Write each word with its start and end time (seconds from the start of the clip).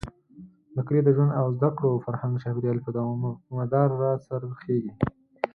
د 0.75 0.77
کلي 0.87 1.01
د 1.03 1.09
ژوند 1.15 1.31
او 1.39 1.45
زده 1.55 1.69
کړو، 1.77 1.91
فرهنګ 2.05 2.33
،چاپېريال، 2.43 2.77
په 2.85 2.91
مدار 3.57 3.89
را 4.01 4.11
څرخېږي. 4.25 4.91